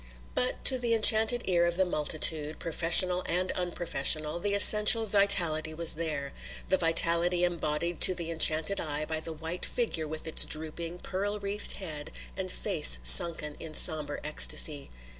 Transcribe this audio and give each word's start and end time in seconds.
But 0.33 0.65
to 0.65 0.79
the 0.79 0.95
enchanted 0.95 1.43
ear 1.45 1.67
of 1.67 1.77
the 1.77 1.85
multitude, 1.85 2.57
professional 2.57 3.21
and 3.27 3.51
unprofessional, 3.51 4.39
the 4.39 4.55
essential 4.55 5.05
vitality 5.05 5.75
was 5.75 5.93
there, 5.93 6.33
the 6.69 6.77
vitality 6.77 7.43
embodied 7.43 8.01
to 8.01 8.15
the 8.15 8.31
enchanted 8.31 8.79
eye 8.79 9.05
by 9.05 9.19
the 9.19 9.31
white 9.31 9.63
figure 9.63 10.07
with 10.07 10.25
its 10.25 10.43
drooping, 10.43 11.01
pearl 11.01 11.39
wreathed 11.39 11.73
head 11.73 12.09
and 12.35 12.49
face 12.51 12.97
sunken 13.03 13.53
in 13.59 13.75
sombre 13.75 14.19
ecstasy. 14.23 14.89